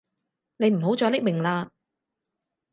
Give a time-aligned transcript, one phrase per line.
[0.57, 1.69] 你唔好再匿名喇